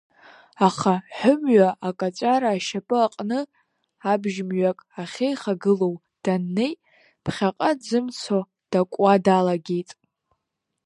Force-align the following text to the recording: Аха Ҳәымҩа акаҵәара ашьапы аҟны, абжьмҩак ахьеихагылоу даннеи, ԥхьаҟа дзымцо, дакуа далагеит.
Аха 0.67 0.93
Ҳәымҩа 1.15 1.69
акаҵәара 1.87 2.49
ашьапы 2.53 2.97
аҟны, 3.05 3.39
абжьмҩак 4.11 4.79
ахьеихагылоу 5.01 5.95
даннеи, 6.23 6.73
ԥхьаҟа 7.23 7.69
дзымцо, 7.79 8.39
дакуа 8.71 9.13
далагеит. 9.25 9.89